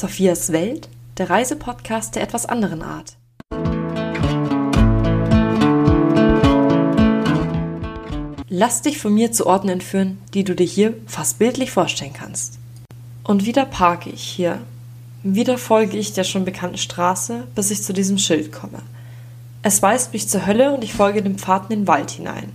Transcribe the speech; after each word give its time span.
Sophias 0.00 0.50
Welt, 0.50 0.88
der 1.18 1.28
Reisepodcast 1.28 2.14
der 2.14 2.22
etwas 2.22 2.46
anderen 2.46 2.80
Art. 2.80 3.18
Lass 8.48 8.80
dich 8.80 8.96
von 8.96 9.12
mir 9.12 9.30
zu 9.30 9.46
Orten 9.46 9.68
entführen, 9.68 10.16
die 10.32 10.42
du 10.42 10.54
dir 10.54 10.64
hier 10.64 10.94
fast 11.04 11.38
bildlich 11.38 11.70
vorstellen 11.70 12.14
kannst. 12.14 12.58
Und 13.24 13.44
wieder 13.44 13.66
parke 13.66 14.08
ich 14.08 14.22
hier. 14.22 14.60
Wieder 15.22 15.58
folge 15.58 15.98
ich 15.98 16.14
der 16.14 16.24
schon 16.24 16.46
bekannten 16.46 16.78
Straße, 16.78 17.46
bis 17.54 17.70
ich 17.70 17.82
zu 17.82 17.92
diesem 17.92 18.16
Schild 18.16 18.52
komme. 18.52 18.80
Es 19.62 19.82
weist 19.82 20.14
mich 20.14 20.30
zur 20.30 20.46
Hölle 20.46 20.72
und 20.72 20.82
ich 20.82 20.94
folge 20.94 21.22
dem 21.22 21.36
Pfad 21.36 21.64
in 21.64 21.80
den 21.80 21.86
Wald 21.86 22.12
hinein. 22.12 22.50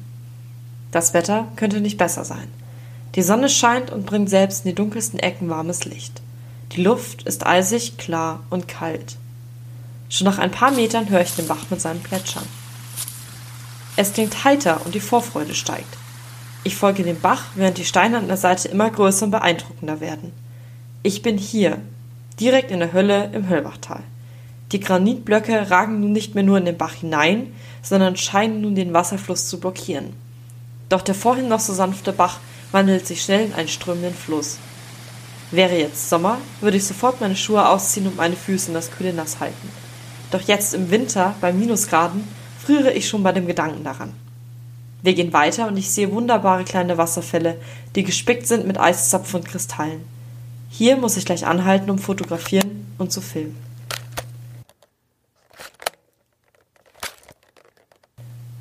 Das 0.91 1.13
Wetter 1.13 1.47
könnte 1.57 1.79
nicht 1.79 1.99
besser 1.99 2.25
sein. 2.25 2.47
Die 3.13 3.21
Sonne 3.21 3.49
scheint 3.49 3.91
und 3.91 4.07
bringt 4.07 4.31
selbst 4.31 4.65
in 4.65 4.69
die 4.69 4.75
dunkelsten 4.75 5.19
Ecken 5.19 5.47
warmes 5.47 5.85
Licht. 5.85 6.23
Die 6.75 6.83
Luft 6.83 7.23
ist 7.23 7.45
eisig, 7.45 7.97
klar 7.97 8.43
und 8.49 8.67
kalt. 8.67 9.15
Schon 10.09 10.25
nach 10.25 10.39
ein 10.39 10.51
paar 10.51 10.71
Metern 10.71 11.09
höre 11.09 11.21
ich 11.21 11.33
den 11.35 11.47
Bach 11.47 11.69
mit 11.69 11.79
seinem 11.79 12.01
Plätschern. 12.01 12.45
Es 13.95 14.11
klingt 14.11 14.43
heiter 14.43 14.81
und 14.83 14.93
die 14.93 14.99
Vorfreude 14.99 15.55
steigt. 15.55 15.97
Ich 16.65 16.75
folge 16.75 17.03
dem 17.03 17.21
Bach, 17.21 17.43
während 17.55 17.77
die 17.77 17.85
Steine 17.85 18.17
an 18.17 18.27
der 18.27 18.35
Seite 18.35 18.67
immer 18.67 18.89
größer 18.89 19.25
und 19.25 19.31
beeindruckender 19.31 20.01
werden. 20.01 20.33
Ich 21.01 21.21
bin 21.21 21.37
hier, 21.37 21.77
direkt 22.41 22.71
in 22.71 22.79
der 22.79 22.91
Hölle 22.91 23.29
im 23.31 23.47
Höllbachtal. 23.47 24.03
Die 24.73 24.81
Granitblöcke 24.81 25.71
ragen 25.71 26.01
nun 26.01 26.11
nicht 26.11 26.35
mehr 26.35 26.43
nur 26.43 26.57
in 26.57 26.65
den 26.65 26.77
Bach 26.77 26.95
hinein, 26.95 27.53
sondern 27.83 28.17
scheinen 28.17 28.59
nun 28.59 28.75
den 28.75 28.93
Wasserfluss 28.93 29.47
zu 29.47 29.61
blockieren. 29.61 30.13
Doch 30.89 31.03
der 31.03 31.15
vorhin 31.15 31.47
noch 31.47 31.61
so 31.61 31.71
sanfte 31.71 32.11
Bach 32.11 32.39
wandelt 32.73 33.07
sich 33.07 33.21
schnell 33.21 33.45
in 33.45 33.53
einen 33.53 33.69
strömenden 33.69 34.13
Fluss. 34.13 34.57
Wäre 35.55 35.77
jetzt 35.77 36.09
Sommer, 36.09 36.39
würde 36.59 36.75
ich 36.75 36.83
sofort 36.83 37.21
meine 37.21 37.37
Schuhe 37.37 37.69
ausziehen 37.69 38.07
und 38.07 38.17
meine 38.17 38.35
Füße 38.35 38.67
in 38.67 38.73
das 38.73 38.91
kühle 38.91 39.13
Nass 39.13 39.39
halten. 39.39 39.69
Doch 40.29 40.41
jetzt 40.41 40.73
im 40.73 40.91
Winter, 40.91 41.33
bei 41.39 41.53
Minusgraden, 41.53 42.27
friere 42.59 42.91
ich 42.91 43.07
schon 43.07 43.23
bei 43.23 43.31
dem 43.31 43.47
Gedanken 43.47 43.85
daran. 43.85 44.11
Wir 45.01 45.13
gehen 45.13 45.31
weiter 45.31 45.67
und 45.67 45.77
ich 45.77 45.89
sehe 45.89 46.11
wunderbare 46.11 46.65
kleine 46.65 46.97
Wasserfälle, 46.97 47.57
die 47.95 48.03
gespickt 48.03 48.47
sind 48.47 48.67
mit 48.67 48.77
Eiszapfen 48.77 49.39
und 49.39 49.47
Kristallen. 49.47 50.01
Hier 50.69 50.97
muss 50.97 51.15
ich 51.15 51.23
gleich 51.23 51.45
anhalten, 51.45 51.89
um 51.89 51.99
fotografieren 51.99 52.93
und 52.97 53.13
zu 53.13 53.21
filmen. 53.21 53.55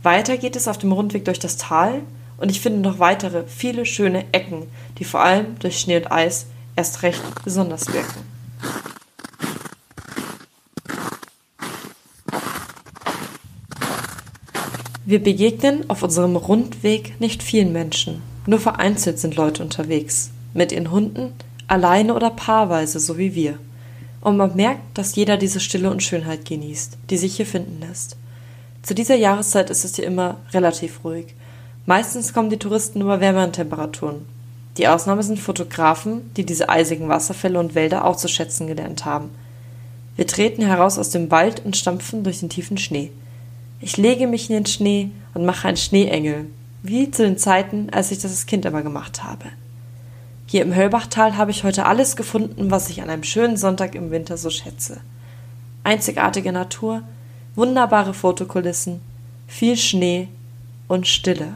Weiter 0.04 0.36
geht 0.36 0.54
es 0.54 0.68
auf 0.68 0.78
dem 0.78 0.92
Rundweg 0.92 1.24
durch 1.24 1.40
das 1.40 1.56
Tal 1.56 2.02
und 2.36 2.52
ich 2.52 2.60
finde 2.60 2.78
noch 2.88 3.00
weitere, 3.00 3.48
viele 3.48 3.84
schöne 3.84 4.26
Ecken, 4.30 4.68
die 4.98 5.04
vor 5.04 5.24
allem 5.24 5.58
durch 5.58 5.80
Schnee 5.80 5.96
und 5.96 6.12
Eis 6.12 6.46
erst 6.76 7.02
recht 7.02 7.22
besonders 7.44 7.92
wirken. 7.92 8.34
Wir 15.06 15.22
begegnen 15.22 15.88
auf 15.90 16.02
unserem 16.02 16.34
Rundweg 16.36 17.20
nicht 17.20 17.42
vielen 17.42 17.72
Menschen. 17.72 18.22
Nur 18.46 18.58
vereinzelt 18.58 19.18
sind 19.18 19.36
Leute 19.36 19.62
unterwegs. 19.62 20.30
Mit 20.54 20.72
ihren 20.72 20.90
Hunden, 20.90 21.34
alleine 21.68 22.14
oder 22.14 22.30
paarweise, 22.30 22.98
so 22.98 23.18
wie 23.18 23.34
wir. 23.34 23.58
Und 24.22 24.38
man 24.38 24.56
merkt, 24.56 24.80
dass 24.96 25.14
jeder 25.14 25.36
diese 25.36 25.60
Stille 25.60 25.90
und 25.90 26.02
Schönheit 26.02 26.46
genießt, 26.46 26.96
die 27.10 27.18
sich 27.18 27.36
hier 27.36 27.44
finden 27.44 27.80
lässt. 27.86 28.16
Zu 28.82 28.94
dieser 28.94 29.16
Jahreszeit 29.16 29.68
ist 29.68 29.84
es 29.84 29.96
hier 29.96 30.06
immer 30.06 30.38
relativ 30.52 31.04
ruhig. 31.04 31.34
Meistens 31.84 32.32
kommen 32.32 32.48
die 32.48 32.58
Touristen 32.58 33.02
über 33.02 33.20
wärmeren 33.20 33.52
Temperaturen. 33.52 34.24
Die 34.76 34.88
Ausnahme 34.88 35.22
sind 35.22 35.38
Fotografen, 35.38 36.32
die 36.34 36.44
diese 36.44 36.68
eisigen 36.68 37.08
Wasserfälle 37.08 37.60
und 37.60 37.74
Wälder 37.74 38.04
auch 38.04 38.16
zu 38.16 38.28
schätzen 38.28 38.66
gelernt 38.66 39.04
haben. 39.04 39.30
Wir 40.16 40.26
treten 40.26 40.62
heraus 40.62 40.98
aus 40.98 41.10
dem 41.10 41.30
Wald 41.30 41.64
und 41.64 41.76
stampfen 41.76 42.24
durch 42.24 42.40
den 42.40 42.48
tiefen 42.48 42.78
Schnee. 42.78 43.10
Ich 43.80 43.96
lege 43.96 44.26
mich 44.26 44.50
in 44.50 44.56
den 44.56 44.66
Schnee 44.66 45.10
und 45.34 45.44
mache 45.44 45.68
einen 45.68 45.76
Schneeengel, 45.76 46.46
wie 46.82 47.10
zu 47.10 47.22
den 47.22 47.38
Zeiten, 47.38 47.88
als 47.90 48.10
ich 48.10 48.18
das 48.18 48.30
als 48.30 48.46
Kind 48.46 48.64
immer 48.64 48.82
gemacht 48.82 49.22
habe. 49.22 49.46
Hier 50.46 50.62
im 50.62 50.74
Höllbachtal 50.74 51.36
habe 51.36 51.50
ich 51.50 51.64
heute 51.64 51.86
alles 51.86 52.16
gefunden, 52.16 52.70
was 52.70 52.90
ich 52.90 53.00
an 53.00 53.10
einem 53.10 53.24
schönen 53.24 53.56
Sonntag 53.56 53.94
im 53.94 54.10
Winter 54.10 54.36
so 54.36 54.50
schätze. 54.50 55.00
Einzigartige 55.82 56.52
Natur, 56.52 57.02
wunderbare 57.54 58.14
Fotokulissen, 58.14 59.00
viel 59.46 59.76
Schnee 59.76 60.28
und 60.88 61.06
Stille. 61.06 61.54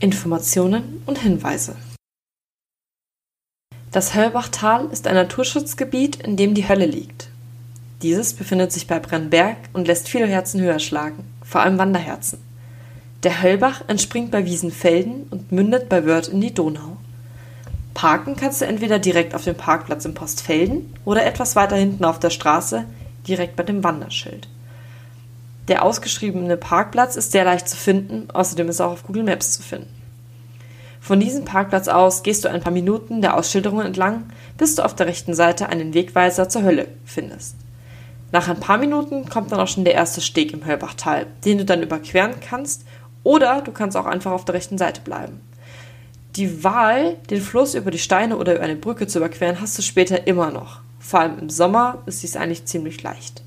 Informationen 0.00 1.02
und 1.06 1.18
Hinweise 1.18 1.76
Das 3.92 4.14
Höllbachtal 4.14 4.88
ist 4.90 5.06
ein 5.06 5.14
Naturschutzgebiet, 5.14 6.16
in 6.16 6.36
dem 6.36 6.54
die 6.54 6.68
Hölle 6.68 6.84
liegt. 6.84 7.28
Dieses 8.02 8.34
befindet 8.34 8.72
sich 8.72 8.88
bei 8.88 8.98
Brennberg 8.98 9.56
und 9.72 9.86
lässt 9.86 10.08
viele 10.08 10.26
Herzen 10.26 10.60
höher 10.60 10.80
schlagen, 10.80 11.24
vor 11.44 11.60
allem 11.60 11.78
Wanderherzen. 11.78 12.40
Der 13.22 13.40
Höllbach 13.40 13.82
entspringt 13.86 14.32
bei 14.32 14.44
Wiesenfelden 14.44 15.28
und 15.30 15.52
mündet 15.52 15.88
bei 15.88 16.04
Wörth 16.04 16.28
in 16.28 16.40
die 16.40 16.52
Donau. 16.52 16.96
Parken 17.94 18.34
kannst 18.34 18.60
du 18.60 18.66
entweder 18.66 18.98
direkt 18.98 19.34
auf 19.34 19.44
dem 19.44 19.54
Parkplatz 19.54 20.04
in 20.04 20.14
Postfelden 20.14 20.92
oder 21.04 21.24
etwas 21.24 21.54
weiter 21.54 21.76
hinten 21.76 22.04
auf 22.04 22.18
der 22.18 22.30
Straße, 22.30 22.84
direkt 23.28 23.54
bei 23.54 23.62
dem 23.62 23.84
Wanderschild. 23.84 24.48
Der 25.68 25.82
ausgeschriebene 25.82 26.58
Parkplatz 26.58 27.16
ist 27.16 27.32
sehr 27.32 27.44
leicht 27.44 27.68
zu 27.68 27.76
finden, 27.76 28.28
außerdem 28.30 28.68
ist 28.68 28.80
er 28.80 28.88
auch 28.88 28.92
auf 28.92 29.04
Google 29.04 29.24
Maps 29.24 29.52
zu 29.52 29.62
finden. 29.62 29.88
Von 31.00 31.20
diesem 31.20 31.44
Parkplatz 31.44 31.88
aus 31.88 32.22
gehst 32.22 32.44
du 32.44 32.50
ein 32.50 32.60
paar 32.60 32.72
Minuten 32.72 33.22
der 33.22 33.36
Ausschilderung 33.36 33.80
entlang, 33.80 34.24
bis 34.56 34.74
du 34.74 34.84
auf 34.84 34.94
der 34.94 35.06
rechten 35.06 35.34
Seite 35.34 35.68
einen 35.68 35.94
Wegweiser 35.94 36.48
zur 36.48 36.62
Hölle 36.62 36.88
findest. 37.04 37.56
Nach 38.32 38.48
ein 38.48 38.58
paar 38.58 38.78
Minuten 38.78 39.28
kommt 39.28 39.52
dann 39.52 39.60
auch 39.60 39.68
schon 39.68 39.84
der 39.84 39.94
erste 39.94 40.20
Steg 40.20 40.52
im 40.52 40.66
Höllbachtal, 40.66 41.26
den 41.44 41.58
du 41.58 41.64
dann 41.64 41.82
überqueren 41.82 42.40
kannst, 42.40 42.84
oder 43.22 43.62
du 43.62 43.70
kannst 43.72 43.96
auch 43.96 44.06
einfach 44.06 44.32
auf 44.32 44.44
der 44.44 44.56
rechten 44.56 44.76
Seite 44.76 45.00
bleiben. 45.02 45.40
Die 46.36 46.64
Wahl, 46.64 47.16
den 47.30 47.40
Fluss 47.40 47.74
über 47.74 47.90
die 47.90 47.98
Steine 47.98 48.36
oder 48.36 48.56
über 48.56 48.64
eine 48.64 48.74
Brücke 48.74 49.06
zu 49.06 49.18
überqueren, 49.18 49.60
hast 49.60 49.78
du 49.78 49.82
später 49.82 50.26
immer 50.26 50.50
noch. 50.50 50.80
Vor 50.98 51.20
allem 51.20 51.38
im 51.38 51.48
Sommer 51.48 52.02
ist 52.06 52.22
dies 52.22 52.36
eigentlich 52.36 52.64
ziemlich 52.66 53.02
leicht. 53.02 53.43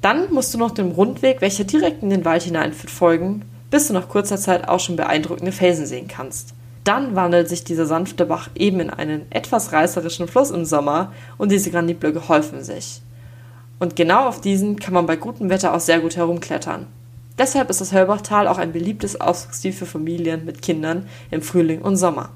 Dann 0.00 0.32
musst 0.32 0.54
du 0.54 0.58
noch 0.58 0.70
dem 0.70 0.92
Rundweg, 0.92 1.40
welcher 1.40 1.64
direkt 1.64 2.02
in 2.02 2.10
den 2.10 2.24
Wald 2.24 2.42
hineinführt, 2.42 2.90
folgen, 2.90 3.42
bis 3.70 3.88
du 3.88 3.92
nach 3.92 4.08
kurzer 4.08 4.38
Zeit 4.38 4.68
auch 4.68 4.80
schon 4.80 4.96
beeindruckende 4.96 5.52
Felsen 5.52 5.86
sehen 5.86 6.08
kannst. 6.08 6.54
Dann 6.84 7.14
wandelt 7.14 7.48
sich 7.48 7.64
dieser 7.64 7.84
sanfte 7.84 8.24
Bach 8.24 8.48
eben 8.54 8.80
in 8.80 8.90
einen 8.90 9.30
etwas 9.30 9.72
reißerischen 9.72 10.28
Fluss 10.28 10.50
im 10.50 10.64
Sommer 10.64 11.12
und 11.36 11.52
diese 11.52 11.70
Granitblöcke 11.70 12.28
häufen 12.28 12.64
sich. 12.64 13.02
Und 13.78 13.96
genau 13.96 14.26
auf 14.26 14.40
diesen 14.40 14.78
kann 14.78 14.94
man 14.94 15.06
bei 15.06 15.16
gutem 15.16 15.50
Wetter 15.50 15.74
auch 15.74 15.80
sehr 15.80 16.00
gut 16.00 16.16
herumklettern. 16.16 16.86
Deshalb 17.38 17.70
ist 17.70 17.80
das 17.80 17.92
Höllbachtal 17.92 18.48
auch 18.48 18.58
ein 18.58 18.72
beliebtes 18.72 19.20
Ausflugsziel 19.20 19.72
für 19.72 19.86
Familien 19.86 20.44
mit 20.44 20.62
Kindern 20.62 21.08
im 21.30 21.42
Frühling 21.42 21.80
und 21.80 21.96
Sommer. 21.96 22.30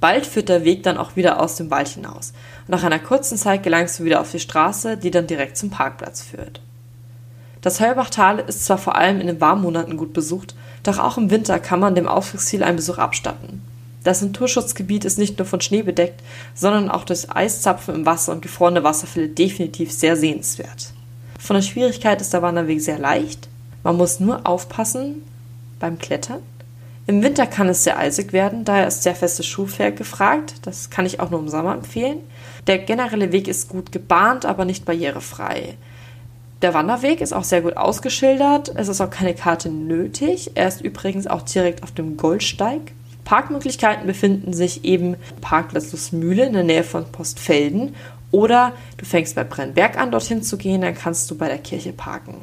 Bald 0.00 0.26
führt 0.26 0.48
der 0.48 0.64
Weg 0.64 0.82
dann 0.82 0.96
auch 0.96 1.16
wieder 1.16 1.40
aus 1.40 1.56
dem 1.56 1.70
Wald 1.70 1.88
hinaus. 1.88 2.32
Und 2.66 2.70
nach 2.70 2.84
einer 2.84 2.98
kurzen 2.98 3.36
Zeit 3.36 3.62
gelangst 3.62 3.98
du 3.98 4.04
wieder 4.04 4.20
auf 4.20 4.30
die 4.30 4.40
Straße, 4.40 4.96
die 4.96 5.10
dann 5.10 5.26
direkt 5.26 5.58
zum 5.58 5.70
Parkplatz 5.70 6.22
führt. 6.22 6.60
Das 7.62 7.80
Höllbachtal 7.80 8.38
ist 8.38 8.64
zwar 8.64 8.78
vor 8.78 8.96
allem 8.96 9.20
in 9.20 9.26
den 9.26 9.40
Warmmonaten 9.40 9.96
gut 9.96 10.12
besucht, 10.12 10.54
doch 10.82 10.98
auch 10.98 11.18
im 11.18 11.30
Winter 11.30 11.58
kann 11.58 11.80
man 11.80 11.94
dem 11.94 12.08
Ausflugsziel 12.08 12.62
einen 12.62 12.76
Besuch 12.76 12.98
abstatten. 12.98 13.62
Das 14.02 14.22
Naturschutzgebiet 14.22 15.04
ist 15.04 15.18
nicht 15.18 15.38
nur 15.38 15.46
von 15.46 15.60
Schnee 15.60 15.82
bedeckt, 15.82 16.22
sondern 16.54 16.90
auch 16.90 17.04
durch 17.04 17.30
Eiszapfen 17.30 17.94
im 17.94 18.06
Wasser 18.06 18.32
und 18.32 18.40
gefrorene 18.40 18.82
Wasserfälle 18.82 19.28
definitiv 19.28 19.92
sehr 19.92 20.16
sehenswert. 20.16 20.94
Von 21.38 21.54
der 21.54 21.62
Schwierigkeit 21.62 22.20
ist 22.20 22.32
der 22.32 22.40
Wanderweg 22.40 22.80
sehr 22.80 22.98
leicht. 22.98 23.48
Man 23.82 23.96
muss 23.96 24.20
nur 24.20 24.46
aufpassen 24.46 25.22
beim 25.78 25.98
Klettern. 25.98 26.40
Im 27.06 27.22
Winter 27.22 27.46
kann 27.46 27.68
es 27.68 27.84
sehr 27.84 27.98
eisig 27.98 28.32
werden, 28.32 28.64
daher 28.64 28.86
ist 28.86 29.02
sehr 29.02 29.14
festes 29.14 29.46
Schuhwerk 29.46 29.96
gefragt. 29.96 30.54
Das 30.62 30.90
kann 30.90 31.06
ich 31.06 31.20
auch 31.20 31.30
nur 31.30 31.40
im 31.40 31.48
Sommer 31.48 31.74
empfehlen. 31.74 32.18
Der 32.66 32.78
generelle 32.78 33.32
Weg 33.32 33.48
ist 33.48 33.68
gut 33.68 33.90
gebahnt, 33.90 34.46
aber 34.46 34.64
nicht 34.64 34.84
barrierefrei. 34.84 35.76
Der 36.62 36.74
Wanderweg 36.74 37.22
ist 37.22 37.32
auch 37.32 37.44
sehr 37.44 37.62
gut 37.62 37.76
ausgeschildert. 37.76 38.72
Es 38.74 38.88
ist 38.88 39.00
auch 39.00 39.08
keine 39.08 39.34
Karte 39.34 39.70
nötig. 39.70 40.52
Er 40.56 40.68
ist 40.68 40.82
übrigens 40.82 41.26
auch 41.26 41.42
direkt 41.42 41.82
auf 41.82 41.92
dem 41.92 42.18
Goldsteig. 42.18 42.92
Parkmöglichkeiten 43.24 44.06
befinden 44.06 44.52
sich 44.52 44.84
eben 44.84 45.16
Parkplatz 45.40 45.92
Lussmühle 45.92 46.46
in 46.46 46.52
der 46.52 46.64
Nähe 46.64 46.84
von 46.84 47.10
Postfelden 47.10 47.94
oder 48.30 48.72
du 48.96 49.04
fängst 49.04 49.34
bei 49.34 49.44
Brennberg 49.44 49.98
an, 49.98 50.10
dorthin 50.10 50.42
zu 50.42 50.56
gehen, 50.56 50.82
dann 50.82 50.94
kannst 50.94 51.30
du 51.30 51.36
bei 51.36 51.48
der 51.48 51.58
Kirche 51.58 51.92
parken. 51.92 52.34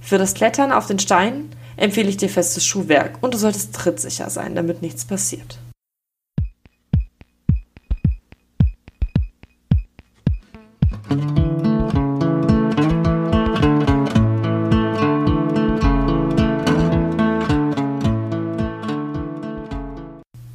Für 0.00 0.18
das 0.18 0.34
Klettern 0.34 0.72
auf 0.72 0.86
den 0.86 0.98
Stein 0.98 1.48
empfehle 1.76 2.08
ich 2.08 2.16
dir 2.16 2.28
festes 2.28 2.64
Schuhwerk 2.64 3.18
und 3.20 3.34
du 3.34 3.38
solltest 3.38 3.74
trittsicher 3.74 4.30
sein, 4.30 4.54
damit 4.54 4.82
nichts 4.82 5.04
passiert. 5.04 5.58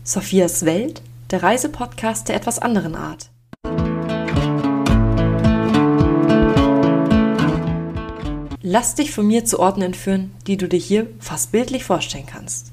Sophias 0.09 0.63
Welt, 0.63 1.01
der 1.31 1.43
Reisepodcast 1.43 2.29
der 2.29 2.37
etwas 2.37 2.59
anderen 2.59 2.95
Art. 2.95 3.29
Lass 8.61 8.95
dich 8.95 9.11
von 9.11 9.27
mir 9.27 9.43
zu 9.43 9.59
Orten 9.59 9.81
entführen, 9.81 10.31
die 10.47 10.55
du 10.55 10.69
dir 10.69 10.79
hier 10.79 11.07
fast 11.19 11.51
bildlich 11.51 11.83
vorstellen 11.83 12.25
kannst. 12.25 12.71